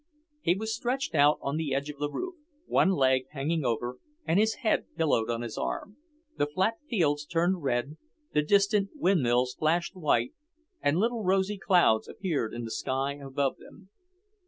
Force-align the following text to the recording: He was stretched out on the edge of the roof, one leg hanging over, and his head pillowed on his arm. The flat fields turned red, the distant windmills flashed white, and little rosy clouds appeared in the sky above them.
He 0.41 0.55
was 0.55 0.75
stretched 0.75 1.13
out 1.13 1.37
on 1.43 1.57
the 1.57 1.75
edge 1.75 1.91
of 1.91 1.99
the 1.99 2.09
roof, 2.09 2.33
one 2.65 2.89
leg 2.89 3.25
hanging 3.33 3.63
over, 3.63 3.99
and 4.25 4.39
his 4.39 4.55
head 4.65 4.85
pillowed 4.95 5.29
on 5.29 5.43
his 5.43 5.59
arm. 5.59 5.97
The 6.37 6.47
flat 6.47 6.73
fields 6.89 7.23
turned 7.23 7.61
red, 7.61 7.97
the 8.33 8.41
distant 8.41 8.89
windmills 8.95 9.53
flashed 9.53 9.95
white, 9.95 10.33
and 10.81 10.97
little 10.97 11.23
rosy 11.23 11.59
clouds 11.59 12.07
appeared 12.07 12.51
in 12.51 12.63
the 12.63 12.71
sky 12.71 13.13
above 13.13 13.57
them. 13.57 13.91